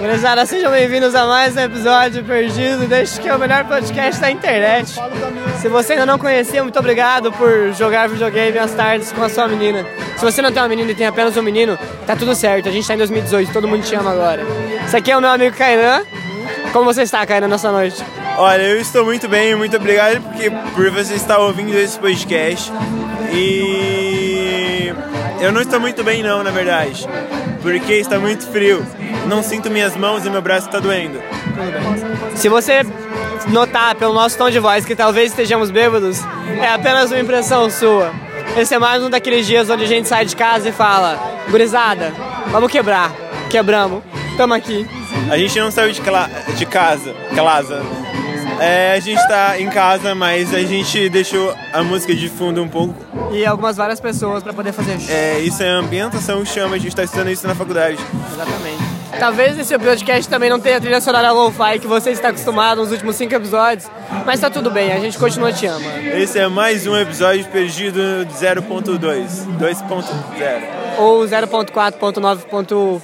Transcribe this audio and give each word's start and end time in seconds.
Gurizada, 0.00 0.44
sejam 0.44 0.72
bem-vindos 0.72 1.14
a 1.14 1.24
mais 1.24 1.54
um 1.54 1.60
episódio 1.60 2.24
Perdido, 2.24 2.88
deste 2.88 3.20
que 3.20 3.28
é 3.28 3.36
o 3.36 3.38
melhor 3.38 3.64
podcast 3.64 4.20
da 4.20 4.28
internet. 4.28 4.94
Se 5.60 5.68
você 5.68 5.92
ainda 5.92 6.04
não 6.04 6.18
conhecia, 6.18 6.60
muito 6.60 6.76
obrigado 6.76 7.30
por 7.30 7.72
jogar 7.74 8.08
videogame 8.08 8.58
às 8.58 8.72
tardes 8.72 9.12
com 9.12 9.22
a 9.22 9.28
sua 9.28 9.46
menina. 9.46 9.86
Se 10.16 10.24
você 10.24 10.42
não 10.42 10.50
tem 10.50 10.60
uma 10.60 10.68
menina 10.68 10.90
e 10.90 10.94
tem 10.96 11.06
apenas 11.06 11.36
um 11.36 11.42
menino, 11.42 11.78
tá 12.04 12.16
tudo 12.16 12.34
certo, 12.34 12.68
a 12.68 12.72
gente 12.72 12.88
tá 12.88 12.94
em 12.94 12.98
2018, 12.98 13.52
todo 13.52 13.68
mundo 13.68 13.84
te 13.84 13.94
ama 13.94 14.10
agora. 14.10 14.44
Esse 14.84 14.96
aqui 14.96 15.12
é 15.12 15.16
o 15.16 15.20
meu 15.20 15.30
amigo 15.30 15.56
Kainan. 15.56 16.02
Como 16.72 16.86
você 16.86 17.02
está, 17.02 17.24
Kainan, 17.24 17.46
nessa 17.46 17.70
noite? 17.70 18.02
Olha, 18.36 18.62
eu 18.62 18.80
estou 18.80 19.04
muito 19.04 19.28
bem, 19.28 19.54
muito 19.54 19.76
obrigado 19.76 20.20
porque, 20.22 20.50
por 20.74 20.90
você 20.90 21.14
estar 21.14 21.38
ouvindo 21.38 21.78
esse 21.78 21.96
podcast. 21.96 22.72
E 23.32 24.92
eu 25.40 25.52
não 25.52 25.60
estou 25.60 25.78
muito 25.78 26.02
bem 26.02 26.22
não, 26.22 26.42
na 26.42 26.50
verdade, 26.50 27.06
porque 27.62 27.94
está 27.94 28.18
muito 28.18 28.46
frio. 28.46 28.84
Não 29.26 29.42
sinto 29.42 29.70
minhas 29.70 29.96
mãos 29.96 30.24
e 30.24 30.30
meu 30.30 30.42
braço 30.42 30.66
está 30.66 30.78
doendo. 30.78 31.20
Se 32.34 32.48
você 32.48 32.84
notar 33.48 33.94
pelo 33.94 34.12
nosso 34.12 34.36
tom 34.36 34.50
de 34.50 34.58
voz 34.58 34.84
que 34.84 34.94
talvez 34.94 35.30
estejamos 35.30 35.70
bêbados, 35.70 36.20
é 36.60 36.68
apenas 36.68 37.10
uma 37.10 37.20
impressão 37.20 37.70
sua. 37.70 38.12
Esse 38.56 38.74
é 38.74 38.78
mais 38.78 39.02
um 39.02 39.10
daqueles 39.10 39.46
dias 39.46 39.70
onde 39.70 39.84
a 39.84 39.86
gente 39.86 40.08
sai 40.08 40.24
de 40.24 40.34
casa 40.34 40.68
e 40.68 40.72
fala: 40.72 41.18
gurizada, 41.50 42.12
vamos 42.50 42.70
quebrar. 42.70 43.12
Quebramos, 43.48 44.02
tamo 44.36 44.54
aqui. 44.54 44.86
A 45.30 45.36
gente 45.36 45.58
não 45.58 45.70
saiu 45.70 45.92
de, 45.92 46.00
de 46.56 46.66
casa, 46.66 47.14
casa. 47.34 47.82
É, 48.60 48.92
a 48.92 49.00
gente 49.00 49.26
tá 49.26 49.58
em 49.58 49.70
casa, 49.70 50.14
mas 50.14 50.52
a 50.52 50.60
gente 50.60 51.08
deixou 51.08 51.54
a 51.72 51.82
música 51.82 52.14
de 52.14 52.28
fundo 52.28 52.62
um 52.62 52.68
pouco. 52.68 52.94
E 53.32 53.46
algumas 53.46 53.76
várias 53.76 54.00
pessoas 54.00 54.42
para 54.42 54.52
poder 54.52 54.72
fazer. 54.72 54.98
É, 55.10 55.38
isso 55.40 55.62
é 55.62 55.68
ambientação 55.68 56.44
chama, 56.44 56.76
a 56.76 56.78
gente 56.78 56.94
tá 56.94 57.02
estudando 57.02 57.30
isso 57.30 57.46
na 57.46 57.54
faculdade. 57.54 57.96
Exatamente. 58.32 58.78
Talvez 59.18 59.58
esse 59.58 59.76
podcast 59.78 60.28
também 60.28 60.50
não 60.50 60.60
tenha 60.60 60.76
a 60.76 60.80
trilha 60.80 61.00
sonora 61.00 61.32
lo-fi 61.32 61.78
que 61.80 61.86
você 61.86 62.10
está 62.10 62.28
acostumado 62.28 62.82
nos 62.82 62.92
últimos 62.92 63.16
cinco 63.16 63.34
episódios, 63.34 63.90
mas 64.24 64.40
tá 64.40 64.50
tudo 64.50 64.70
bem, 64.70 64.92
a 64.92 65.00
gente 65.00 65.18
continua 65.18 65.52
te 65.52 65.66
ama. 65.66 65.86
Esse 66.14 66.38
é 66.38 66.46
mais 66.46 66.86
um 66.86 66.96
episódio 66.96 67.44
perdido 67.46 67.98
0.2, 68.38 69.00
2.0. 69.58 70.04
Ou 70.98 71.24
0.4.9. 71.24 73.00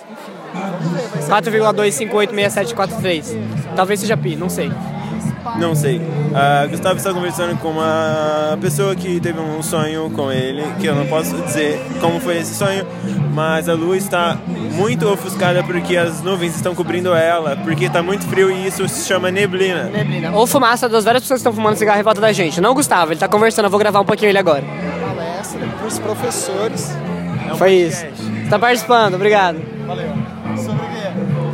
4,2586743. 1.17 3.37
Talvez 3.75 4.01
seja 4.01 4.17
pi, 4.17 4.37
não 4.37 4.49
sei. 4.49 4.71
Não 5.59 5.75
sei. 5.75 5.99
Uh, 5.99 6.69
Gustavo 6.69 6.97
está 6.97 7.13
conversando 7.13 7.57
com 7.59 7.71
uma 7.71 8.59
pessoa 8.61 8.95
que 8.95 9.21
teve 9.21 9.41
um 9.41 9.63
sonho 9.63 10.11
com 10.11 10.31
ele, 10.31 10.63
que 10.81 10.87
eu 10.87 10.95
não 10.95 11.07
posso 11.07 11.37
dizer 11.43 11.81
como 12.01 12.21
foi 12.21 12.39
esse 12.39 12.55
sonho, 12.55 12.87
mas 13.33 13.69
a 13.69 13.75
lua 13.75 13.97
está 13.97 14.37
muito 14.73 15.09
ofuscada 15.09 15.63
porque 15.63 15.97
as 15.97 16.23
nuvens 16.23 16.55
estão 16.57 16.75
cobrindo 16.75 17.15
ela, 17.15 17.57
porque 17.57 17.85
está 17.85 18.03
muito 18.03 18.27
frio 18.27 18.51
e 18.51 18.67
isso 18.67 18.87
se 18.89 19.07
chama 19.07 19.31
neblina. 19.31 19.85
Neblina. 19.85 20.33
Ou 20.33 20.47
fumaça 20.47 20.89
das 20.89 21.05
várias 21.05 21.23
pessoas 21.23 21.39
que 21.39 21.49
estão 21.49 21.53
fumando 21.53 21.77
cigarro 21.77 22.01
em 22.01 22.05
volta 22.05 22.21
da 22.21 22.33
gente. 22.33 22.61
Não, 22.61 22.75
Gustavo, 22.75 23.13
ele 23.13 23.15
está 23.15 23.29
conversando, 23.29 23.67
eu 23.67 23.71
vou 23.71 23.79
gravar 23.81 24.01
um 24.01 24.05
pouquinho 24.05 24.31
ele 24.31 24.39
agora. 24.39 24.65
Palestra 25.01 25.67
para 25.67 25.87
os 25.87 25.99
professores. 25.99 26.97
É 27.49 27.53
um 27.53 27.57
foi 27.57 27.73
isso. 27.75 28.05
Está 28.45 28.59
participando, 28.59 29.15
obrigado. 29.15 29.61
Valeu. 29.87 30.09
Sobre? 30.57 30.96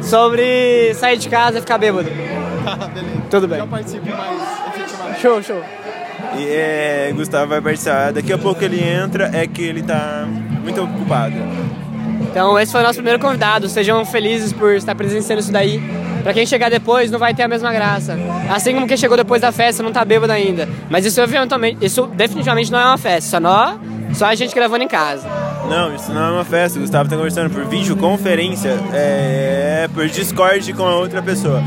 Sobre 0.02 0.92
sair 0.94 1.16
de 1.16 1.28
casa 1.28 1.58
e 1.58 1.60
ficar 1.60 1.78
bêbado. 1.78 2.08
Beleza. 2.94 3.22
Tudo 3.30 3.48
bem. 3.48 3.58
Já 3.58 3.66
participo 3.66 4.08
mais 4.10 4.40
efetivamente. 4.74 5.20
Show, 5.20 5.42
show. 5.42 5.62
E 6.36 6.48
é, 6.48 7.12
Gustavo 7.14 7.48
vai 7.48 7.60
participar. 7.60 8.12
Daqui 8.12 8.32
a 8.32 8.38
pouco 8.38 8.62
ele 8.64 8.82
entra, 8.82 9.30
é 9.32 9.46
que 9.46 9.62
ele 9.62 9.82
tá 9.82 10.26
muito 10.62 10.82
ocupado. 10.82 11.34
Então 12.22 12.58
esse 12.58 12.72
foi 12.72 12.80
o 12.80 12.84
nosso 12.84 12.96
primeiro 12.96 13.18
convidado. 13.18 13.68
Sejam 13.68 14.04
felizes 14.04 14.52
por 14.52 14.74
estar 14.74 14.94
presenciando 14.94 15.40
isso 15.40 15.52
daí. 15.52 15.82
Pra 16.22 16.32
quem 16.32 16.46
chegar 16.46 16.70
depois 16.70 17.10
não 17.10 17.18
vai 17.18 17.34
ter 17.34 17.42
a 17.42 17.48
mesma 17.48 17.72
graça. 17.72 18.16
Assim 18.48 18.72
como 18.74 18.86
quem 18.86 18.96
chegou 18.96 19.16
depois 19.16 19.42
da 19.42 19.50
festa 19.50 19.82
não 19.82 19.92
tá 19.92 20.04
bêbado 20.04 20.32
ainda. 20.32 20.68
Mas 20.88 21.04
isso 21.04 21.20
eventualmente, 21.20 21.84
isso 21.84 22.06
definitivamente 22.06 22.70
não 22.70 22.78
é 22.78 22.84
uma 22.84 22.98
festa, 22.98 23.30
só 23.30 23.40
nós, 23.40 23.76
só 24.14 24.26
a 24.26 24.34
gente 24.34 24.54
gravando 24.54 24.84
em 24.84 24.88
casa. 24.88 25.28
Não, 25.68 25.94
isso 25.94 26.12
não 26.12 26.22
é 26.22 26.30
uma 26.32 26.44
festa. 26.44 26.78
O 26.78 26.82
Gustavo 26.82 27.08
tá 27.08 27.16
conversando 27.16 27.50
por 27.50 27.64
videoconferência, 27.64 28.78
é, 28.92 29.88
por 29.94 30.06
Discord 30.08 30.72
com 30.72 30.84
a 30.84 30.96
outra 30.96 31.22
pessoa. 31.22 31.62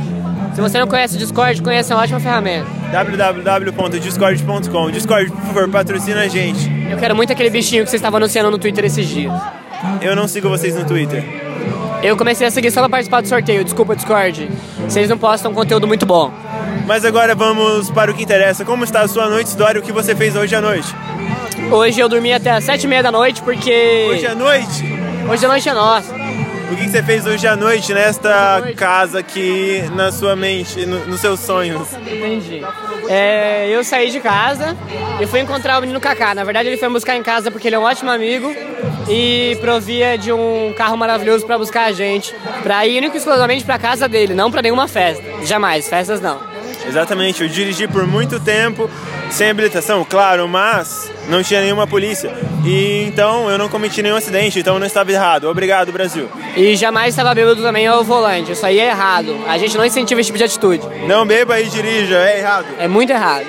Se 0.53 0.61
você 0.61 0.79
não 0.79 0.87
conhece 0.87 1.15
o 1.15 1.19
Discord, 1.19 1.61
conheça 1.61 1.95
uma 1.95 2.03
ótima 2.03 2.19
ferramenta. 2.19 2.67
www.discord.com 2.91 4.91
Discord, 4.91 5.31
por 5.31 5.41
favor, 5.41 5.69
patrocina 5.69 6.21
a 6.21 6.27
gente. 6.27 6.71
Eu 6.89 6.97
quero 6.97 7.15
muito 7.15 7.33
aquele 7.33 7.49
bichinho 7.49 7.83
que 7.83 7.89
vocês 7.89 7.99
estavam 7.99 8.17
anunciando 8.17 8.49
no 8.49 8.57
Twitter 8.57 8.85
esses 8.85 9.07
dias. 9.07 9.33
Eu 10.01 10.15
não 10.15 10.27
sigo 10.27 10.47
vocês 10.47 10.75
no 10.75 10.85
Twitter. 10.85 11.23
Eu 12.01 12.15
comecei 12.15 12.47
a 12.47 12.51
seguir 12.51 12.71
só 12.71 12.81
pra 12.81 12.89
participar 12.89 13.21
do 13.21 13.27
sorteio, 13.27 13.63
desculpa, 13.63 13.95
Discord. 13.95 14.49
Vocês 14.87 15.09
não 15.09 15.17
postam 15.17 15.53
conteúdo 15.53 15.87
muito 15.87 16.05
bom. 16.05 16.31
Mas 16.85 17.03
agora 17.03 17.33
vamos 17.33 17.89
para 17.89 18.11
o 18.11 18.13
que 18.13 18.23
interessa. 18.23 18.63
Como 18.63 18.83
está 18.83 19.01
a 19.01 19.07
sua 19.07 19.27
noite, 19.27 19.57
Dória? 19.57 19.81
O 19.81 19.83
que 19.83 19.91
você 19.91 20.15
fez 20.15 20.35
hoje 20.35 20.55
à 20.55 20.61
noite? 20.61 20.87
Hoje 21.71 21.99
eu 21.99 22.07
dormi 22.07 22.31
até 22.31 22.51
as 22.51 22.63
sete 22.63 22.83
e 22.83 22.87
meia 22.87 23.01
da 23.01 23.11
noite 23.11 23.41
porque... 23.41 24.07
Hoje 24.09 24.27
à 24.27 24.35
noite? 24.35 24.83
Hoje 25.29 25.45
à 25.45 25.47
noite 25.47 25.69
é 25.69 25.73
nossa. 25.73 26.13
O 26.71 26.75
que 26.75 26.89
você 26.89 27.03
fez 27.03 27.25
hoje 27.25 27.45
à 27.47 27.55
noite 27.55 27.93
nesta 27.93 28.59
noite. 28.59 28.75
casa 28.75 29.19
aqui 29.19 29.83
na 29.95 30.11
sua 30.11 30.35
mente, 30.35 30.85
no, 30.85 31.05
nos 31.05 31.21
seus 31.21 31.39
sonhos? 31.39 31.93
Entendi. 31.93 32.63
É, 33.07 33.69
eu 33.69 33.83
saí 33.83 34.09
de 34.09 34.19
casa 34.19 34.75
e 35.19 35.27
fui 35.27 35.39
encontrar 35.39 35.77
o 35.77 35.81
menino 35.81 35.99
Kaká. 35.99 36.33
Na 36.33 36.43
verdade, 36.43 36.69
ele 36.69 36.77
foi 36.77 36.89
buscar 36.89 37.15
em 37.15 37.23
casa 37.23 37.51
porque 37.51 37.67
ele 37.67 37.75
é 37.75 37.79
um 37.79 37.83
ótimo 37.83 38.09
amigo 38.09 38.53
e 39.07 39.57
provia 39.61 40.17
de 40.17 40.31
um 40.31 40.73
carro 40.75 40.97
maravilhoso 40.97 41.45
para 41.45 41.57
buscar 41.57 41.85
a 41.85 41.91
gente, 41.91 42.33
para 42.63 42.85
ir 42.87 42.97
único 42.97 43.15
exclusivamente 43.15 43.63
para 43.63 43.77
casa 43.77 44.07
dele, 44.07 44.33
não 44.33 44.49
para 44.49 44.63
nenhuma 44.63 44.87
festa. 44.87 45.23
Jamais, 45.43 45.87
festas 45.87 46.19
não. 46.19 46.39
Exatamente, 46.87 47.41
eu 47.41 47.49
dirigi 47.49 47.87
por 47.87 48.05
muito 48.05 48.39
tempo 48.39 48.89
sem 49.29 49.49
habilitação, 49.49 50.05
claro, 50.07 50.47
mas 50.47 51.11
não 51.27 51.43
tinha 51.43 51.61
nenhuma 51.61 51.85
polícia. 51.87 52.31
E 52.63 53.03
então 53.07 53.49
eu 53.49 53.57
não 53.57 53.69
cometi 53.69 54.01
nenhum 54.01 54.15
acidente, 54.15 54.59
então 54.59 54.75
eu 54.75 54.79
não 54.79 54.87
estava 54.87 55.11
errado. 55.11 55.49
Obrigado, 55.49 55.91
Brasil. 55.91 56.29
E 56.55 56.75
jamais 56.75 57.09
estava 57.09 57.33
bêbado 57.33 57.61
também 57.61 57.87
ao 57.87 58.03
volante. 58.03 58.51
Isso 58.51 58.65
aí 58.65 58.79
é 58.79 58.87
errado. 58.87 59.37
A 59.47 59.57
gente 59.57 59.77
não 59.77 59.85
incentiva 59.85 60.21
esse 60.21 60.27
tipo 60.27 60.37
de 60.37 60.43
atitude. 60.43 60.87
Não 61.07 61.25
beba 61.25 61.59
e 61.59 61.67
dirija, 61.67 62.17
é 62.17 62.39
errado. 62.39 62.67
É 62.79 62.87
muito 62.87 63.11
errado. 63.11 63.45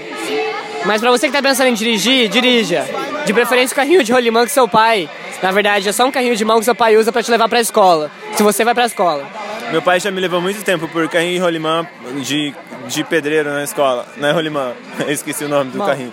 Mas 0.85 1.01
para 1.01 1.11
você 1.11 1.27
que 1.27 1.37
está 1.37 1.43
pensando 1.47 1.69
em 1.69 1.75
dirigir, 1.75 2.29
dirija. 2.29 2.85
De 3.25 3.33
preferência 3.33 3.75
o 3.75 3.77
carrinho 3.77 4.05
de 4.05 4.13
rolimã 4.13 4.43
com 4.43 4.49
seu 4.49 4.69
pai. 4.69 5.09
Na 5.43 5.51
verdade, 5.51 5.89
é 5.89 5.93
só 5.93 6.07
um 6.07 6.13
carrinho 6.13 6.37
de 6.37 6.45
mão 6.45 6.59
que 6.59 6.65
seu 6.65 6.75
pai 6.75 6.97
usa 6.97 7.11
para 7.11 7.23
te 7.23 7.31
levar 7.31 7.49
para 7.49 7.59
a 7.59 7.61
escola. 7.61 8.11
Se 8.35 8.43
você 8.43 8.65
vai 8.65 8.73
para 8.73 8.85
a 8.85 8.87
escola. 8.87 9.25
Meu 9.71 9.83
pai 9.83 9.99
já 9.99 10.11
me 10.13 10.21
levou 10.21 10.41
muito 10.41 10.63
tempo 10.63 10.87
por 10.87 11.09
carrinho 11.09 11.35
de 11.35 11.39
rolimã 11.41 11.87
de, 12.23 12.55
de 12.87 13.05
pedreiro 13.05 13.51
na 13.51 13.63
escola. 13.65 14.07
Não 14.17 14.29
é 14.29 14.33
rolimã, 14.33 14.73
eu 15.01 15.11
esqueci 15.11 15.45
o 15.45 15.49
nome 15.49 15.71
do 15.71 15.79
Mão. 15.79 15.87
carrinho. 15.87 16.13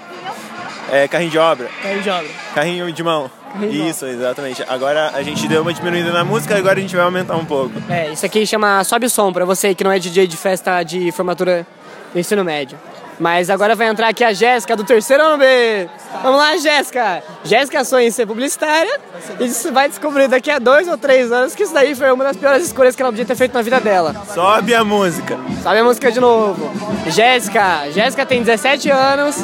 É 0.91 1.07
carrinho 1.07 1.31
de 1.31 1.38
obra. 1.39 1.67
Carrinho 1.81 2.01
de 2.03 2.09
obra. 2.09 2.28
Carrinho 2.53 2.91
de 2.91 3.03
mão. 3.03 3.31
Carrinho 3.53 3.72
de 3.72 3.78
mão. 3.79 3.89
Isso, 3.89 4.06
exatamente. 4.06 4.63
Agora 4.67 5.12
a 5.13 5.22
gente 5.23 5.47
deu 5.47 5.62
uma 5.62 5.73
diminuída 5.73 6.12
na 6.12 6.23
música, 6.23 6.57
agora 6.57 6.78
a 6.78 6.81
gente 6.81 6.95
vai 6.95 7.06
aumentar 7.06 7.35
um 7.35 7.45
pouco. 7.45 7.72
É, 7.89 8.12
isso 8.12 8.25
aqui 8.25 8.45
chama 8.45 8.83
Sobe 8.83 9.06
o 9.06 9.09
Som, 9.09 9.31
pra 9.31 9.45
você 9.45 9.73
que 9.75 9.83
não 9.83 9.91
é 9.91 10.00
DJ 10.00 10.28
de 10.28 10.35
festa 10.38 10.83
de 10.83 11.12
formatura 11.12 11.66
do 12.13 12.19
ensino 12.19 12.44
médio. 12.44 12.78
Mas 13.19 13.50
agora 13.50 13.75
vai 13.75 13.88
entrar 13.88 14.09
aqui 14.09 14.24
a 14.24 14.34
Jéssica 14.34 14.75
do 14.75 14.84
terceiro 14.84 15.24
ano 15.24 15.38
B. 15.38 15.90
Vamos 16.22 16.38
lá, 16.38 16.57
Jéssica. 16.57 17.24
Jéssica 17.44 17.84
sonha 17.84 18.07
em 18.07 18.12
ser 18.12 18.25
publicitária 18.25 19.00
e 19.40 19.72
vai 19.72 19.88
descobrir 19.90 20.28
daqui 20.28 20.50
a 20.50 20.59
dois 20.59 20.88
ou 20.88 20.97
três 20.97 21.31
anos 21.31 21.56
que 21.56 21.63
isso 21.63 21.74
daí 21.74 21.96
foi 21.96 22.12
uma 22.12 22.24
das 22.24 22.38
piores 22.38 22.63
escolhas 22.63 22.96
que 22.96 23.01
ela 23.01 23.12
podia 23.12 23.25
ter 23.25 23.35
feito 23.35 23.53
na 23.53 23.62
vida 23.62 23.79
dela. 23.79 24.16
Sobe 24.34 24.74
a 24.74 24.84
música. 24.84 25.38
Sobe 25.62 25.78
a 25.78 25.84
música 25.84 26.12
de 26.12 26.19
novo. 26.19 26.72
Jéssica. 27.07 27.91
Jéssica 27.91 28.25
tem 28.25 28.41
17 28.41 28.90
anos, 28.90 29.44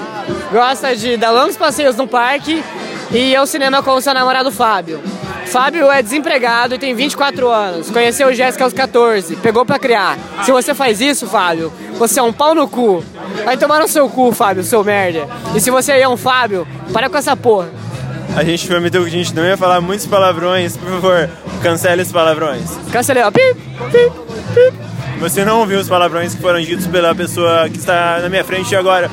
gosta 0.52 0.96
de 0.96 1.18
dar 1.18 1.32
longos 1.32 1.58
passeios 1.58 1.96
no 1.96 2.08
parque 2.08 2.64
e 3.12 3.32
ir 3.32 3.36
ao 3.36 3.46
cinema 3.46 3.82
com 3.84 3.92
o 3.92 4.02
seu 4.02 4.14
namorado 4.14 4.52
Fábio. 4.52 5.02
Fábio 5.48 5.92
é 5.92 6.02
desempregado 6.02 6.76
e 6.76 6.78
tem 6.78 6.94
24 6.94 7.50
anos. 7.50 7.90
Conheceu 7.90 8.32
Jéssica 8.34 8.64
aos 8.64 8.74
14, 8.74 9.36
pegou 9.38 9.66
pra 9.66 9.80
criar. 9.80 10.18
Se 10.44 10.52
você 10.52 10.76
faz 10.76 11.02
isso, 11.02 11.28
Fábio, 11.28 11.74
você 11.98 12.20
é 12.20 12.24
um 12.24 12.32
pau 12.32 12.54
no 12.54 12.68
cu. 12.68 13.04
Vai 13.44 13.58
tomar 13.58 13.80
no 13.80 13.88
seu 13.88 14.10
cu, 14.10 14.32
Fábio, 14.32 14.64
seu 14.64 14.84
merda. 14.84 15.28
E 15.56 15.60
se 15.60 15.72
você 15.72 15.94
é 15.94 16.08
um 16.08 16.18
Fábio, 16.18 16.68
para 16.94 17.10
com 17.10 17.18
essa 17.18 17.36
porra. 17.36 17.70
A 18.36 18.44
gente 18.44 18.68
prometeu 18.68 19.02
que 19.02 19.08
a 19.08 19.12
gente 19.12 19.34
não 19.34 19.44
ia 19.44 19.58
falar 19.58 19.82
muitos 19.82 20.06
palavrões, 20.06 20.78
por 20.78 20.90
favor, 20.90 21.30
cancele 21.62 22.04
os 22.04 22.12
palavrões. 22.12 22.70
Cancelei, 22.92 23.24
ó. 23.24 23.32
Pip, 23.32 23.60
pip, 23.92 24.12
pip. 24.54 24.90
Você 25.20 25.44
não 25.44 25.60
ouviu 25.60 25.80
os 25.80 25.90
palavrões 25.90 26.34
que 26.34 26.42
foram 26.42 26.62
ditos 26.62 26.88
pela 26.88 27.14
pessoa 27.14 27.68
que 27.68 27.78
está 27.78 28.20
na 28.22 28.30
minha 28.30 28.44
frente 28.44 28.76
agora. 28.76 29.10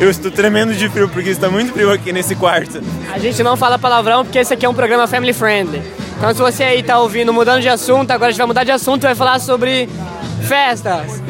Eu 0.00 0.08
estou 0.08 0.30
tremendo 0.30 0.72
de 0.72 0.88
frio 0.88 1.08
porque 1.10 1.28
está 1.28 1.50
muito 1.50 1.72
frio 1.74 1.92
aqui 1.92 2.10
nesse 2.12 2.34
quarto. 2.34 2.80
A 3.12 3.18
gente 3.18 3.42
não 3.42 3.56
fala 3.56 3.78
palavrão 3.78 4.24
porque 4.24 4.38
esse 4.38 4.54
aqui 4.54 4.64
é 4.64 4.68
um 4.68 4.72
programa 4.72 5.06
family 5.06 5.34
friendly. 5.34 5.82
Então 6.16 6.32
se 6.32 6.40
você 6.40 6.64
aí 6.64 6.82
tá 6.82 6.98
ouvindo 6.98 7.34
mudando 7.34 7.60
de 7.60 7.68
assunto, 7.68 8.10
agora 8.10 8.28
a 8.28 8.30
gente 8.30 8.38
vai 8.38 8.46
mudar 8.46 8.64
de 8.64 8.70
assunto 8.70 9.02
e 9.02 9.06
vai 9.06 9.14
falar 9.14 9.38
sobre 9.38 9.86
festas. 10.48 11.22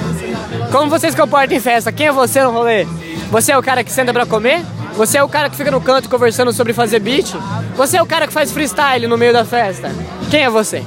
Como 0.71 0.89
você 0.89 1.11
se 1.11 1.17
comporta 1.17 1.55
em 1.55 1.61
festa? 1.61 1.91
Quem 1.91 2.07
é 2.07 2.13
você 2.13 2.43
no 2.43 2.51
rolê? 2.53 2.87
Você 3.31 3.53
é 3.53 3.59
o 3.59 3.63
cara 3.63 3.83
que 3.83 3.91
senta 3.91 4.13
pra 4.13 4.25
comer? 4.25 4.63
Você 4.97 5.19
é 5.19 5.23
o 5.23 5.29
cara 5.29 5.51
que 5.51 5.57
fica 5.57 5.71
no 5.71 5.81
canto 5.81 6.09
conversando 6.09 6.53
sobre 6.53 6.73
fazer 6.73 7.01
beat? 7.01 7.35
Você 7.77 7.97
é 7.97 8.03
o 8.03 8.07
cara 8.07 8.27
que 8.27 8.33
faz 8.33 8.53
freestyle 8.53 9.07
no 9.07 9.19
meio 9.19 9.33
da 9.33 9.45
festa? 9.45 9.91
Quem 10.31 10.45
é 10.45 10.51
você? 10.51 10.85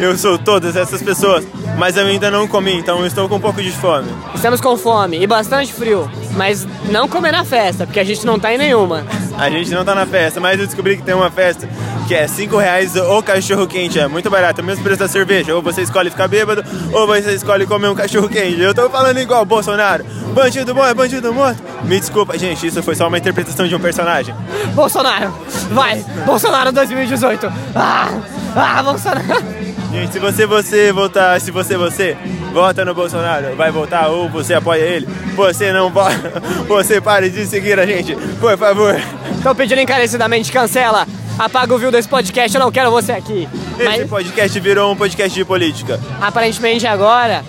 eu 0.00 0.16
sou 0.16 0.38
todas 0.38 0.76
essas 0.76 1.02
pessoas, 1.02 1.46
mas 1.76 1.96
eu 1.96 2.06
ainda 2.06 2.30
não 2.30 2.48
comi, 2.48 2.72
então 2.74 3.00
eu 3.00 3.06
estou 3.06 3.28
com 3.28 3.36
um 3.36 3.40
pouco 3.40 3.62
de 3.62 3.70
fome. 3.70 4.08
Estamos 4.34 4.58
com 4.58 4.74
fome 4.76 5.22
e 5.22 5.26
bastante 5.26 5.74
frio, 5.74 6.10
mas 6.32 6.66
não 6.90 7.06
comer 7.06 7.32
na 7.32 7.44
festa, 7.44 7.86
porque 7.86 8.00
a 8.00 8.04
gente 8.04 8.24
não 8.24 8.40
tá 8.40 8.52
em 8.52 8.56
nenhuma. 8.56 9.04
A 9.36 9.50
gente 9.50 9.70
não 9.70 9.84
tá 9.84 9.94
na 9.94 10.06
festa, 10.06 10.40
mas 10.40 10.58
eu 10.58 10.66
descobri 10.66 10.96
que 10.96 11.02
tem 11.02 11.14
uma 11.14 11.30
festa 11.30 11.68
que 12.10 12.14
é 12.16 12.26
5 12.26 12.56
reais 12.56 12.96
o 12.96 13.22
cachorro 13.22 13.68
quente, 13.68 13.96
é 13.96 14.08
muito 14.08 14.28
barato, 14.28 14.60
é 14.60 14.64
o 14.64 14.66
mesmo 14.66 14.82
preço 14.82 14.98
da 14.98 15.06
cerveja. 15.06 15.54
Ou 15.54 15.62
você 15.62 15.82
escolhe 15.82 16.10
ficar 16.10 16.26
bêbado, 16.26 16.64
ou 16.92 17.06
você 17.06 17.32
escolhe 17.36 17.64
comer 17.68 17.86
um 17.86 17.94
cachorro 17.94 18.28
quente. 18.28 18.60
Eu 18.60 18.74
tô 18.74 18.90
falando 18.90 19.16
igual 19.20 19.44
Bolsonaro. 19.44 20.04
Bandido 20.34 20.74
bom 20.74 20.84
é 20.84 20.92
bandido 20.92 21.32
morto. 21.32 21.62
Me 21.84 22.00
desculpa, 22.00 22.36
gente, 22.36 22.66
isso 22.66 22.82
foi 22.82 22.96
só 22.96 23.06
uma 23.06 23.16
interpretação 23.16 23.68
de 23.68 23.76
um 23.76 23.78
personagem. 23.78 24.34
Bolsonaro, 24.74 25.32
vai! 25.70 26.04
Bolsonaro 26.26 26.72
2018! 26.72 27.46
Ah! 27.76 28.08
Ah, 28.56 28.82
Bolsonaro! 28.82 29.44
Gente, 29.92 30.12
se 30.12 30.18
você 30.18 30.46
você 30.46 30.90
votar, 30.90 31.40
se 31.40 31.52
você 31.52 31.76
você 31.76 32.16
vota 32.52 32.84
no 32.84 32.92
Bolsonaro, 32.92 33.54
vai 33.54 33.70
votar 33.70 34.10
ou 34.10 34.28
você 34.28 34.54
apoia 34.54 34.82
ele, 34.82 35.08
você 35.36 35.72
não 35.72 35.90
vota, 35.90 36.42
você 36.66 37.00
pare 37.00 37.30
de 37.30 37.46
seguir 37.46 37.78
a 37.78 37.86
gente, 37.86 38.16
por 38.40 38.58
favor. 38.58 39.00
Tô 39.44 39.54
pedindo 39.54 39.80
encarecidamente, 39.80 40.50
cancela! 40.50 41.06
Apaga 41.38 41.74
o 41.74 41.78
view 41.78 41.90
desse 41.90 42.08
podcast, 42.08 42.54
eu 42.54 42.62
não 42.62 42.70
quero 42.70 42.90
você 42.90 43.12
aqui. 43.12 43.48
Esse 43.78 43.84
Mas 43.84 44.10
podcast 44.10 44.60
virou 44.60 44.92
um 44.92 44.96
podcast 44.96 45.34
de 45.34 45.44
política. 45.44 45.98
aparentemente 46.20 46.86
agora, 46.86 47.42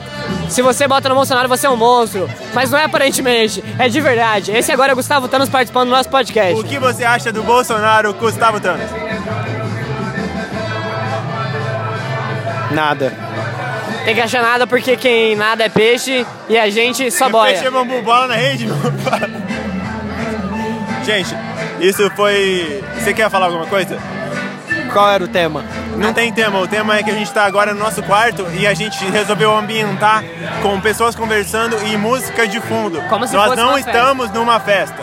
se 0.47 0.61
você 0.61 0.87
bota 0.87 1.09
no 1.09 1.15
Bolsonaro, 1.15 1.49
você 1.49 1.67
é 1.67 1.69
um 1.69 1.75
monstro. 1.75 2.29
Mas 2.53 2.71
não 2.71 2.79
é 2.79 2.85
aparentemente, 2.85 3.63
é 3.77 3.89
de 3.89 3.99
verdade. 3.99 4.51
Esse 4.51 4.71
agora 4.71 4.93
é 4.93 4.95
Gustavo 4.95 5.27
Thanos 5.27 5.49
participando 5.49 5.89
do 5.89 5.95
nosso 5.95 6.09
podcast. 6.09 6.59
O 6.59 6.63
que 6.63 6.79
você 6.79 7.03
acha 7.03 7.31
do 7.31 7.43
Bolsonaro, 7.43 8.13
Gustavo 8.13 8.59
Thanos? 8.59 8.89
Nada. 12.71 13.13
Tem 14.05 14.15
que 14.15 14.21
achar 14.21 14.41
nada 14.41 14.65
porque 14.65 14.97
quem 14.97 15.35
nada 15.35 15.65
é 15.65 15.69
peixe 15.69 16.25
e 16.49 16.57
a 16.57 16.69
gente 16.69 17.11
só 17.11 17.29
boia. 17.29 17.55
Fechei 17.55 17.69
bambu 17.69 18.01
bola 18.01 18.27
na 18.27 18.35
rede, 18.35 18.65
meu 18.65 18.75
pai. 19.03 19.29
Gente, 21.05 21.35
isso 21.81 22.09
foi. 22.11 22.83
Você 22.99 23.13
quer 23.13 23.29
falar 23.29 23.47
alguma 23.47 23.65
coisa? 23.65 23.97
Qual 24.93 25.09
era 25.09 25.23
o 25.23 25.27
tema? 25.27 25.63
Não 25.97 26.13
tem 26.13 26.31
tema, 26.33 26.59
o 26.59 26.67
tema 26.67 26.97
é 26.97 27.03
que 27.03 27.09
a 27.09 27.13
gente 27.13 27.27
está 27.27 27.43
agora 27.45 27.73
no 27.73 27.79
nosso 27.79 28.01
quarto 28.03 28.45
e 28.53 28.65
a 28.65 28.73
gente 28.73 29.03
resolveu 29.05 29.55
ambientar 29.55 30.23
com 30.61 30.79
pessoas 30.81 31.15
conversando 31.15 31.77
e 31.87 31.95
música 31.97 32.47
de 32.47 32.59
fundo. 32.59 33.01
Como 33.09 33.27
se 33.27 33.33
Nós 33.35 33.49
fosse 33.49 33.57
não 33.61 33.69
uma 33.69 33.75
festa. 33.75 33.91
estamos 33.91 34.31
numa 34.31 34.59
festa. 34.59 35.01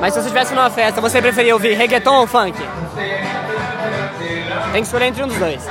Mas 0.00 0.12
se 0.12 0.20
você 0.20 0.26
estivesse 0.26 0.54
numa 0.54 0.70
festa, 0.70 1.00
você 1.00 1.22
preferia 1.22 1.54
ouvir 1.54 1.74
reggaeton 1.74 2.14
ou 2.20 2.26
funk? 2.26 2.58
Tem 4.72 4.82
que 4.82 4.86
escolher 4.86 5.06
entre 5.06 5.22
um 5.22 5.28
dos 5.28 5.38
dois. 5.38 5.62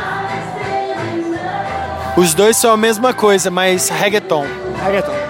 Os 2.18 2.34
dois 2.34 2.58
são 2.58 2.72
a 2.72 2.78
mesma 2.78 3.14
coisa, 3.14 3.52
mas 3.52 3.90
reggaeton. 3.90 4.46
Reggaeton. 4.84 5.25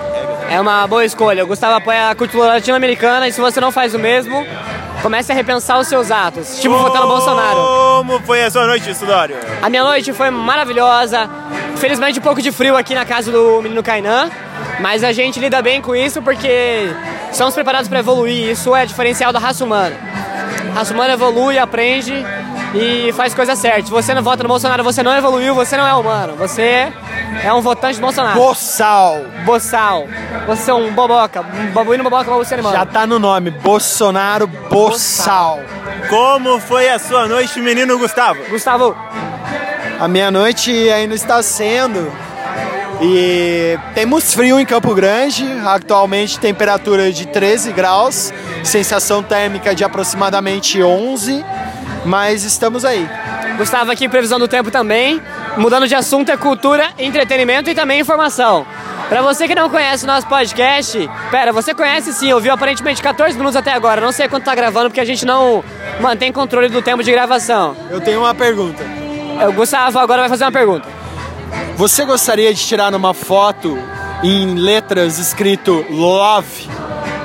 É 0.50 0.60
uma 0.60 0.86
boa 0.88 1.04
escolha. 1.04 1.44
O 1.44 1.48
Gustavo 1.48 1.76
apoia 1.76 2.10
a 2.10 2.16
cultura 2.16 2.48
latino-americana 2.48 3.28
e 3.28 3.32
se 3.32 3.42
você 3.42 3.60
não 3.60 3.72
faz 3.72 3.94
o 3.94 4.00
mesmo, 4.00 4.46
comece 5.02 5.32
a 5.32 5.36
repensar 5.36 5.80
os 5.80 5.88
seus 5.88 6.12
atos. 6.12 6.60
Tipo 6.60 6.78
votar 6.78 7.02
no 7.02 7.08
Bolsonaro. 7.08 7.58
Como 7.58 8.20
foi 8.22 8.44
a 8.44 8.52
sua 8.52 8.66
noite, 8.66 8.94
Sudório? 8.94 9.36
A 9.62 9.70
minha 9.70 9.84
noite 9.84 10.14
foi 10.14 10.30
maravilhosa. 10.30 11.30
Felizmente 11.78 12.20
um 12.20 12.22
pouco 12.22 12.42
de 12.42 12.52
frio 12.52 12.78
aqui 12.78 12.96
na 12.96 13.06
casa 13.06 13.32
do 13.32 13.62
menino 13.62 13.84
Kainan, 13.84 14.30
mas 14.80 15.04
a 15.04 15.12
gente 15.12 15.40
lida 15.40 15.62
bem 15.62 15.82
com 15.82 15.96
isso 15.96 16.22
porque 16.22 16.90
somos 17.32 17.54
preparados 17.54 17.88
para 17.90 18.00
evoluir. 18.00 18.50
Isso 18.50 18.76
é 18.76 18.86
diferencial 18.86 19.34
da 19.34 19.40
raça 19.40 19.64
humana. 19.64 19.96
A 20.72 20.80
raça 20.80 20.94
humana 20.94 21.14
evolui, 21.14 21.58
aprende 21.58 22.14
e 22.74 23.14
faz 23.14 23.34
coisas 23.34 23.58
certas. 23.60 23.86
Se 23.86 23.92
você 23.92 24.14
não 24.14 24.22
vota 24.24 24.44
no 24.44 24.50
Bolsonaro, 24.50 24.84
você 24.84 25.02
não 25.04 25.16
evoluiu, 25.16 25.54
você 25.56 25.78
não 25.78 25.88
é 25.88 25.94
humano. 25.94 26.36
Você 26.36 26.92
é 27.44 27.54
um 27.54 27.62
votante 27.62 27.96
de 27.96 28.02
Bolsonaro. 28.02 28.40
Boçal. 28.40 29.22
Boçal. 29.46 30.08
Você 30.48 30.70
é 30.70 30.74
um 30.74 30.94
boboca. 30.94 31.42
Um 31.42 31.72
babuíno 31.72 32.04
boboca 32.04 32.30
você, 32.32 32.56
mano. 32.58 32.76
Já 32.76 32.86
tá 32.86 33.08
no 33.08 33.18
nome. 33.18 33.50
Bolsonaro 33.50 34.46
Boçal. 34.48 35.60
Como 36.10 36.60
foi 36.60 36.88
a 36.90 37.00
sua 37.00 37.28
noite, 37.28 37.60
menino 37.60 37.98
Gustavo? 37.98 38.40
Gustavo, 38.50 38.96
A 40.00 40.08
minha 40.08 40.30
noite 40.30 40.72
ainda 40.90 41.16
está 41.16 41.42
sendo. 41.42 42.12
E 43.02 43.78
temos 43.94 44.34
frio 44.34 44.60
em 44.60 44.66
Campo 44.66 44.94
Grande, 44.94 45.46
atualmente 45.66 46.40
temperatura 46.40 47.12
de 47.12 47.28
13 47.28 47.74
graus, 47.74 48.32
sensação 48.64 49.22
térmica 49.22 49.76
de 49.76 49.84
aproximadamente 49.84 50.82
11, 50.82 51.44
mas 52.06 52.44
estamos 52.44 52.86
aí. 52.86 53.10
Gustavo 53.58 53.92
aqui, 53.92 54.08
previsão 54.08 54.40
do 54.40 54.48
tempo 54.48 54.72
também. 54.72 55.22
Mudando 55.58 55.88
de 55.88 55.96
assunto 55.96 56.32
é 56.32 56.38
cultura, 56.38 56.90
entretenimento 56.98 57.70
e 57.70 57.76
também 57.76 58.00
informação. 58.00 58.66
Pra 59.10 59.22
você 59.22 59.48
que 59.48 59.54
não 59.54 59.70
conhece 59.70 60.04
o 60.04 60.08
nosso 60.08 60.26
podcast, 60.28 61.10
pera, 61.30 61.54
você 61.54 61.76
conhece 61.76 62.12
sim, 62.12 62.34
ouviu 62.34 62.52
aparentemente 62.52 63.02
14 63.02 63.38
minutos 63.38 63.56
até 63.56 63.72
agora. 63.72 64.02
Não 64.02 64.12
sei 64.12 64.28
quanto 64.28 64.46
tá 64.46 64.56
gravando 64.56 64.90
porque 64.90 65.00
a 65.00 65.06
gente 65.06 65.26
não 65.26 65.64
mantém 66.00 66.32
controle 66.32 66.70
do 66.70 66.82
tempo 66.82 67.04
de 67.04 67.12
gravação. 67.12 67.76
Eu 67.90 68.02
tenho 68.02 68.20
uma 68.22 68.34
pergunta. 68.34 68.84
O 69.48 69.54
Gustavo 69.54 70.00
agora 70.00 70.22
vai 70.22 70.30
fazer 70.30 70.46
uma 70.46 70.52
pergunta. 70.52 70.88
Você 71.76 72.04
gostaria 72.04 72.52
de 72.54 72.66
tirar 72.66 72.94
uma 72.96 73.14
foto 73.14 73.78
em 74.24 74.56
letras 74.56 75.20
escrito 75.20 75.86
Love? 75.90 76.68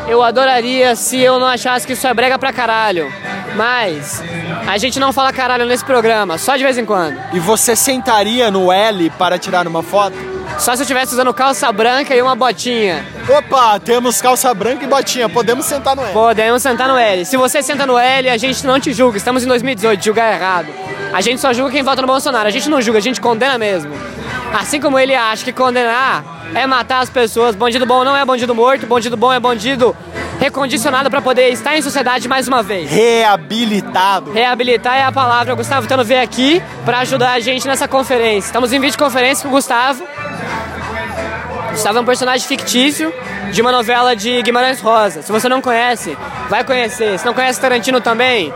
Eu 0.06 0.23
adoraria 0.23 0.94
se 0.97 1.19
eu 1.19 1.38
não 1.38 1.47
achasse 1.47 1.87
que 1.87 1.94
isso 1.94 2.06
é 2.06 2.12
brega 2.12 2.38
pra 2.38 2.53
caralho. 2.53 3.11
Mas 3.56 4.23
a 4.67 4.76
gente 4.76 5.00
não 5.00 5.12
fala 5.12 5.33
caralho 5.33 5.65
nesse 5.65 5.85
programa, 5.85 6.37
só 6.37 6.56
de 6.56 6.62
vez 6.62 6.76
em 6.76 6.85
quando. 6.85 7.19
E 7.33 7.38
você 7.38 7.75
sentaria 7.75 8.50
no 8.50 8.71
L 8.71 9.09
para 9.11 9.38
tirar 9.38 9.67
uma 9.67 9.83
foto? 9.83 10.30
Só 10.61 10.77
se 10.77 10.83
eu 10.83 10.85
estivesse 10.85 11.15
usando 11.15 11.33
calça 11.33 11.73
branca 11.73 12.15
e 12.15 12.21
uma 12.21 12.37
botinha. 12.37 13.03
Opa, 13.27 13.81
temos 13.81 14.21
calça 14.21 14.53
branca 14.53 14.85
e 14.85 14.87
botinha, 14.87 15.27
podemos 15.27 15.65
sentar 15.65 15.97
no 15.97 16.03
L. 16.03 16.12
Podemos 16.12 16.62
sentar 16.62 16.87
no 16.87 16.99
L. 16.99 17.25
Se 17.25 17.39
você 17.39 17.62
senta 17.62 17.87
no 17.87 17.97
L, 17.97 18.29
a 18.29 18.37
gente 18.37 18.67
não 18.67 18.79
te 18.79 18.93
julga. 18.93 19.17
Estamos 19.17 19.43
em 19.43 19.49
2018, 19.49 20.05
julgar 20.05 20.31
é 20.31 20.37
errado. 20.37 20.69
A 21.15 21.23
gente 21.23 21.41
só 21.41 21.55
julga 21.55 21.71
quem 21.71 21.83
vota 21.83 22.03
no 22.03 22.07
Bolsonaro. 22.07 22.47
A 22.47 22.51
gente 22.51 22.69
não 22.69 22.83
julga, 22.83 22.99
a 22.99 23.03
gente 23.03 23.23
condena 23.23 23.57
mesmo. 23.57 23.91
Assim 24.53 24.79
como 24.79 24.99
ele 24.99 25.15
acha 25.15 25.43
que 25.47 25.53
condenar 25.53 26.25
é 26.55 26.67
matar 26.67 27.01
as 27.01 27.09
pessoas. 27.09 27.57
Bandido 27.57 27.87
bom 27.87 28.05
não 28.05 28.15
é 28.15 28.23
bandido 28.23 28.55
morto, 28.55 28.87
bandido 28.87 29.17
bom 29.17 29.33
é 29.33 29.41
bandido 29.41 29.97
recondicionado 30.41 31.11
para 31.11 31.21
poder 31.21 31.51
estar 31.51 31.77
em 31.77 31.83
sociedade 31.83 32.27
mais 32.27 32.49
uma 32.49 32.62
vez. 32.62 32.91
Reabilitado. 32.91 34.33
Reabilitar 34.33 34.97
é 34.97 35.05
a 35.05 35.12
palavra. 35.12 35.53
O 35.53 35.57
Gustavo 35.57 35.87
Tano 35.87 36.03
veio 36.03 36.23
aqui 36.23 36.62
para 36.85 37.01
ajudar 37.01 37.33
a 37.33 37.41
gente 37.41 37.67
nessa 37.67 37.87
conferência. 37.87 38.49
Estamos 38.49 38.73
em 38.73 38.81
videoconferência 38.81 39.43
com 39.43 39.49
o 39.49 39.53
Gustavo. 39.53 40.03
Gustavo 41.71 41.99
é 41.99 42.00
um 42.00 42.05
personagem 42.05 42.47
fictício 42.47 43.12
de 43.53 43.61
uma 43.62 43.73
novela 43.73 44.15
de 44.17 44.43
Guimarães 44.43 44.81
Rosa. 44.81 45.23
Se 45.23 45.31
você 45.33 45.49
não 45.49 45.61
conhece, 45.61 46.17
vai 46.49 46.65
conhecer. 46.65 47.19
Se 47.19 47.25
não 47.25 47.33
conhece 47.35 47.61
Tarantino 47.61 48.00
também, 48.00 48.53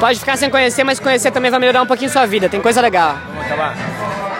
pode 0.00 0.18
ficar 0.18 0.36
sem 0.36 0.48
conhecer, 0.50 0.82
mas 0.82 0.98
conhecer 0.98 1.30
também 1.30 1.50
vai 1.50 1.60
melhorar 1.60 1.82
um 1.82 1.86
pouquinho 1.86 2.10
sua 2.10 2.26
vida. 2.26 2.48
Tem 2.48 2.60
coisa 2.60 2.80
legal. 2.80 3.16
Vamos 3.28 3.46
acabar. 3.46 3.74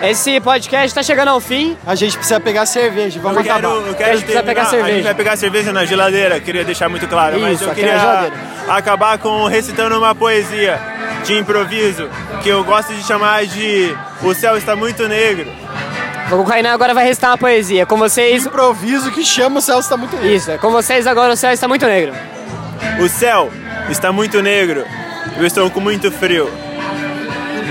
Esse 0.01 0.39
podcast 0.41 0.87
está 0.87 1.01
chegando 1.01 1.29
ao 1.29 1.39
fim. 1.39 1.75
A 1.85 1.95
gente 1.95 2.15
precisa 2.17 2.39
pegar 2.39 2.65
cerveja, 2.67 3.19
vamos 3.19 3.37
Eu 3.37 3.43
quero, 3.43 3.57
acabar. 3.57 3.73
eu 3.75 3.79
A 3.81 3.85
gente 3.87 3.97
quero 3.97 4.17
precisa 4.19 4.43
pegar 4.43 4.43
terminar- 4.43 4.61
A 4.61 4.69
cerveja. 4.69 4.95
gente 4.95 5.03
vai 5.05 5.13
pegar 5.15 5.35
cerveja 5.37 5.73
na 5.73 5.85
geladeira, 5.85 6.39
queria 6.39 6.63
deixar 6.63 6.87
muito 6.89 7.07
claro. 7.07 7.39
mas 7.39 7.53
Isso, 7.53 7.63
eu 7.63 7.71
aqui 7.71 7.81
na 7.81 7.87
queria 7.87 8.31
acabar 8.75 9.17
com 9.17 9.45
recitando 9.47 9.97
uma 9.97 10.13
poesia 10.13 10.79
de 11.23 11.35
improviso 11.37 12.07
que 12.43 12.49
eu 12.49 12.63
gosto 12.63 12.93
de 12.93 13.03
chamar 13.03 13.45
de 13.47 13.95
O 14.21 14.33
Céu 14.35 14.55
Está 14.55 14.75
Muito 14.75 15.07
Negro. 15.07 15.51
O 16.31 16.43
Kainan 16.43 16.73
agora 16.73 16.93
vai 16.93 17.05
recitar 17.05 17.31
uma 17.31 17.37
poesia. 17.37 17.85
Com 17.85 17.97
vocês. 17.97 18.45
Improviso 18.45 19.11
que 19.11 19.23
chama 19.23 19.59
o 19.59 19.61
céu 19.61 19.79
está 19.79 19.95
muito 19.95 20.15
lindo. 20.17 20.27
Isso, 20.27 20.51
é 20.51 20.57
com 20.57 20.71
vocês 20.71 21.07
agora 21.07 21.33
o 21.33 21.37
céu 21.37 21.51
está 21.51 21.67
muito 21.67 21.85
negro. 21.85 22.13
O 22.99 23.07
céu 23.07 23.51
está 23.89 24.11
muito 24.11 24.41
negro. 24.41 24.85
Eu 25.37 25.45
estou 25.45 25.69
com 25.69 25.79
muito 25.79 26.11
frio. 26.11 26.51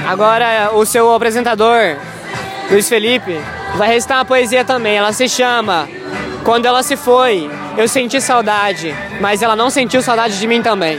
Agora 0.09 0.71
o 0.73 0.87
seu 0.87 1.13
apresentador, 1.13 1.97
Luiz 2.71 2.89
Felipe, 2.89 3.39
vai 3.75 3.89
recitar 3.89 4.19
uma 4.19 4.25
poesia 4.25 4.65
também. 4.65 4.97
Ela 4.97 5.13
se 5.13 5.29
chama 5.29 5.89
Quando 6.45 6.65
Ela 6.65 6.83
Se 6.83 6.97
Foi, 6.97 7.51
Eu 7.77 7.89
Senti 7.89 8.21
Saudade, 8.21 8.95
mas 9.21 9.43
ela 9.43 9.57
não 9.57 9.69
sentiu 9.69 10.01
saudade 10.01 10.39
de 10.39 10.47
mim 10.47 10.63
também. 10.63 10.99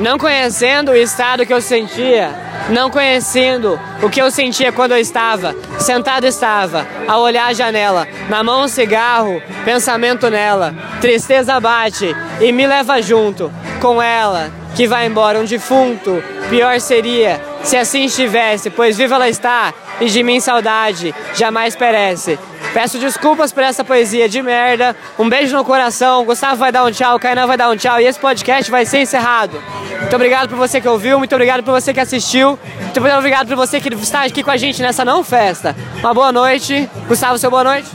Não 0.00 0.18
conhecendo 0.18 0.90
o 0.90 0.96
estado 0.96 1.46
que 1.46 1.54
eu 1.54 1.60
sentia, 1.60 2.34
não 2.70 2.90
conhecendo 2.90 3.78
o 4.02 4.10
que 4.10 4.20
eu 4.20 4.30
sentia 4.30 4.72
quando 4.72 4.92
eu 4.92 4.98
estava, 4.98 5.54
sentado 5.78 6.26
estava, 6.26 6.86
a 7.06 7.18
olhar 7.18 7.46
a 7.46 7.52
janela, 7.52 8.06
na 8.28 8.42
mão 8.42 8.64
um 8.64 8.68
cigarro, 8.68 9.40
pensamento 9.64 10.28
nela, 10.30 10.74
tristeza 11.00 11.58
bate 11.60 12.14
e 12.40 12.52
me 12.52 12.66
leva 12.66 13.00
junto 13.00 13.52
com 13.80 14.02
ela, 14.02 14.50
que 14.74 14.86
vai 14.86 15.06
embora 15.06 15.38
um 15.38 15.44
defunto, 15.44 16.22
pior 16.48 16.80
seria 16.80 17.40
se 17.62 17.76
assim 17.76 18.04
estivesse, 18.04 18.70
pois 18.70 18.96
viva 18.96 19.16
ela 19.16 19.28
está 19.28 19.74
e 20.00 20.06
de 20.06 20.22
mim 20.22 20.38
saudade 20.40 21.14
jamais 21.34 21.74
perece. 21.74 22.38
Peço 22.72 22.98
desculpas 22.98 23.52
por 23.52 23.62
essa 23.62 23.82
poesia 23.82 24.28
de 24.28 24.42
merda. 24.42 24.94
Um 25.18 25.28
beijo 25.28 25.56
no 25.56 25.64
coração. 25.64 26.24
Gustavo 26.24 26.56
vai 26.56 26.70
dar 26.70 26.84
um 26.84 26.90
tchau, 26.90 27.18
Kainan 27.18 27.46
vai 27.46 27.56
dar 27.56 27.70
um 27.70 27.76
tchau 27.76 27.98
e 28.00 28.04
esse 28.04 28.20
podcast 28.20 28.70
vai 28.70 28.84
ser 28.84 29.00
encerrado. 29.00 29.60
Muito 30.00 30.14
obrigado 30.14 30.48
por 30.48 30.56
você 30.56 30.80
que 30.80 30.88
ouviu, 30.88 31.18
muito 31.18 31.34
obrigado 31.34 31.62
por 31.62 31.72
você 31.72 31.92
que 31.92 32.00
assistiu, 32.00 32.58
muito 32.80 33.00
obrigado 33.00 33.48
por 33.48 33.56
você 33.56 33.80
que 33.80 33.92
está 33.94 34.22
aqui 34.22 34.42
com 34.42 34.50
a 34.50 34.56
gente 34.56 34.80
nessa 34.80 35.04
não 35.04 35.24
festa. 35.24 35.74
Uma 35.98 36.14
boa 36.14 36.32
noite. 36.32 36.88
Gustavo, 37.08 37.38
seu 37.38 37.50
boa 37.50 37.64
noite. 37.64 37.88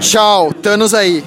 Tchau, 0.00 0.52
Thanos 0.52 0.94
aí. 0.94 1.24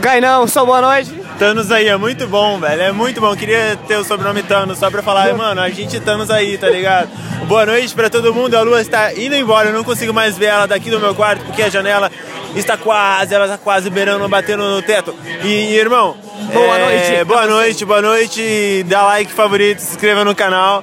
Gainão, 0.00 0.46
sou 0.46 0.64
boa 0.64 0.80
noite. 0.80 1.20
Thanos 1.38 1.70
aí, 1.72 1.88
é 1.88 1.96
muito 1.96 2.26
bom, 2.26 2.58
velho. 2.58 2.82
É 2.82 2.92
muito 2.92 3.20
bom. 3.20 3.34
Queria 3.34 3.78
ter 3.88 3.96
o 3.96 4.04
sobrenome 4.04 4.42
Thanos 4.42 4.78
só 4.78 4.90
pra 4.90 5.02
falar, 5.02 5.32
mano, 5.34 5.60
a 5.60 5.70
gente 5.70 5.98
Thanos 6.00 6.30
aí, 6.30 6.58
tá 6.58 6.68
ligado? 6.68 7.08
Boa 7.46 7.64
noite 7.64 7.94
pra 7.94 8.10
todo 8.10 8.34
mundo. 8.34 8.54
A 8.56 8.62
lua 8.62 8.80
está 8.80 9.12
indo 9.14 9.34
embora. 9.34 9.70
Eu 9.70 9.72
não 9.72 9.82
consigo 9.82 10.12
mais 10.12 10.36
ver 10.36 10.46
ela 10.46 10.66
daqui 10.66 10.90
do 10.90 11.00
meu 11.00 11.14
quarto 11.14 11.44
porque 11.46 11.62
a 11.62 11.70
janela 11.70 12.10
está 12.54 12.76
quase, 12.76 13.34
ela 13.34 13.46
está 13.46 13.56
quase 13.56 13.88
beirando, 13.88 14.28
batendo 14.28 14.68
no 14.68 14.82
teto. 14.82 15.14
E, 15.42 15.74
irmão, 15.74 16.16
Boa 16.52 16.78
é, 16.78 16.84
noite. 16.84 17.24
Boa 17.24 17.46
noite, 17.46 17.84
boa 17.84 18.02
noite. 18.02 18.84
Dá 18.88 19.04
like, 19.04 19.32
favorito, 19.32 19.78
se 19.78 19.92
inscreva 19.92 20.24
no 20.24 20.34
canal. 20.34 20.82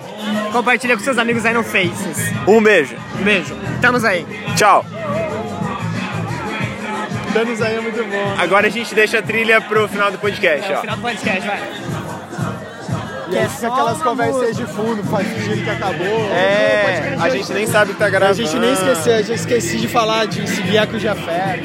Compartilha 0.52 0.96
com 0.96 1.04
seus 1.04 1.18
amigos 1.18 1.46
aí 1.46 1.54
no 1.54 1.64
Faces. 1.64 2.32
Um 2.48 2.62
beijo. 2.62 2.96
Um 3.20 3.24
beijo. 3.24 3.56
Estamos 3.76 4.04
aí. 4.06 4.26
Tchau. 4.56 4.86
Thanos 7.34 7.62
aí 7.62 7.76
é 7.76 7.82
muito 7.82 8.04
bom. 8.04 8.36
Agora 8.38 8.68
a 8.68 8.70
gente 8.70 8.96
deixa 8.96 9.20
a 9.20 9.22
trilha 9.22 9.62
pro 9.62 9.88
final 9.88 10.12
do 10.12 10.18
podcast, 10.18 10.74
ó. 10.74 10.82
Final 10.82 10.96
do 10.96 11.02
podcast, 11.02 11.48
vai. 11.48 11.62
E 13.30 13.38
aí 13.38 13.50
fica 13.50 13.68
aquelas 13.68 14.02
conversas 14.02 14.56
de 14.56 14.66
fundo, 14.66 15.04
faz 15.04 15.28
fingir 15.28 15.64
que 15.64 15.70
acabou. 15.70 16.32
É, 16.32 17.18
a 17.20 17.30
gente 17.30 17.52
nem 17.52 17.68
sabe 17.68 17.94
que 17.94 18.00
tá 18.00 18.06
A 18.06 18.10
gravando. 18.10 18.38
gente 18.42 18.58
nem 18.58 18.72
esqueceu, 18.72 19.16
a 19.16 19.22
gente 19.22 19.40
esqueci 19.40 19.78
de 19.78 19.88
falar 19.88 20.26
de 20.26 20.48
seguir 20.50 20.78
a 20.78 20.88
Cujafé. 20.88 21.62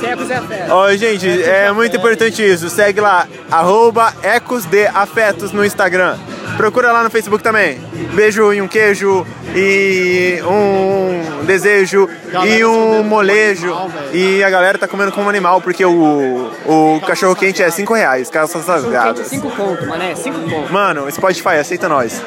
Secos 0.00 0.30
é 0.30 0.40
fera. 0.40 0.74
Ó, 0.74 0.90
gente, 0.96 1.42
é 1.42 1.70
muito 1.72 1.96
importante 1.96 2.42
isso. 2.42 2.68
Segue 2.70 3.00
lá, 3.00 3.26
arroba 3.50 4.12
Ecos 4.22 4.64
de 4.64 4.86
Afetos 4.86 5.52
no 5.52 5.64
Instagram. 5.64 6.16
Procura 6.56 6.90
lá 6.92 7.02
no 7.02 7.10
Facebook 7.10 7.42
também. 7.42 7.78
Beijo 8.14 8.52
e 8.52 8.62
um 8.62 8.68
queijo 8.68 9.26
e 9.54 10.38
um 10.42 11.44
desejo 11.44 12.08
Galera 12.30 12.56
e 12.56 12.64
um 12.64 13.02
molejo. 13.02 13.74
e 14.12 14.42
a 14.42 14.48
galera 14.48 14.78
tá 14.78 14.88
comendo 14.88 15.12
como 15.12 15.28
animal 15.28 15.60
porque 15.60 15.84
o, 15.84 16.50
o 16.64 17.00
cachorro 17.06 17.34
quente 17.36 17.62
é 17.62 17.70
5 17.70 17.92
reais. 17.92 18.30
Calça 18.30 18.58
Quente, 18.58 18.68
rasgadas. 18.70 19.26
cinco 19.26 19.50
conto, 19.50 19.86
mané. 19.86 20.14
Cinco 20.14 20.38
conto. 20.48 20.72
Mano, 20.72 21.10
Spotify, 21.10 21.56
aceita 21.60 21.88
nós. 21.88 22.22